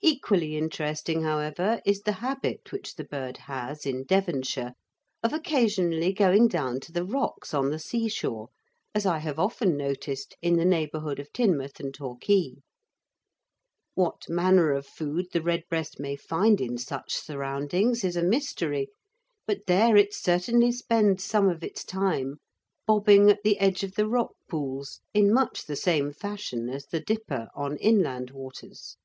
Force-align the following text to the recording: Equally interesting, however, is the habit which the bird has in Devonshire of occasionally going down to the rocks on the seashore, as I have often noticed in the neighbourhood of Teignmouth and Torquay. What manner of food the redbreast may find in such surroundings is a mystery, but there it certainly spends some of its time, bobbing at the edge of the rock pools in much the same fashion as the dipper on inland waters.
Equally 0.00 0.56
interesting, 0.56 1.22
however, 1.24 1.82
is 1.84 2.02
the 2.02 2.12
habit 2.12 2.70
which 2.70 2.94
the 2.94 3.02
bird 3.04 3.36
has 3.36 3.84
in 3.84 4.04
Devonshire 4.04 4.74
of 5.24 5.32
occasionally 5.32 6.12
going 6.12 6.46
down 6.46 6.78
to 6.80 6.92
the 6.92 7.04
rocks 7.04 7.52
on 7.52 7.70
the 7.70 7.80
seashore, 7.80 8.48
as 8.94 9.04
I 9.04 9.18
have 9.18 9.40
often 9.40 9.76
noticed 9.76 10.36
in 10.40 10.56
the 10.56 10.64
neighbourhood 10.64 11.18
of 11.18 11.32
Teignmouth 11.32 11.80
and 11.80 11.92
Torquay. 11.92 12.58
What 13.94 14.28
manner 14.28 14.70
of 14.70 14.86
food 14.86 15.26
the 15.32 15.42
redbreast 15.42 15.98
may 15.98 16.14
find 16.14 16.60
in 16.60 16.78
such 16.78 17.16
surroundings 17.16 18.04
is 18.04 18.14
a 18.14 18.22
mystery, 18.22 18.90
but 19.48 19.66
there 19.66 19.96
it 19.96 20.14
certainly 20.14 20.70
spends 20.70 21.24
some 21.24 21.48
of 21.48 21.64
its 21.64 21.82
time, 21.84 22.36
bobbing 22.86 23.30
at 23.32 23.42
the 23.42 23.58
edge 23.58 23.82
of 23.82 23.96
the 23.96 24.06
rock 24.06 24.34
pools 24.48 25.00
in 25.12 25.34
much 25.34 25.64
the 25.66 25.76
same 25.76 26.12
fashion 26.12 26.68
as 26.68 26.86
the 26.86 27.00
dipper 27.00 27.48
on 27.56 27.76
inland 27.78 28.30
waters. 28.30 28.96